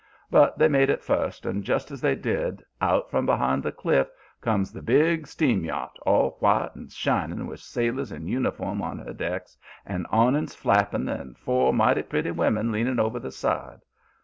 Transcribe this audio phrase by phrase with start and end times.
[0.31, 4.09] But they made it first, and, just as they did, out from behind the cliff
[4.41, 9.13] comes the big steam yacht, all white and shining, with sailors in uniform on her
[9.13, 13.81] decks, and awnings flapping, and four mighty pretty women leaning over the side.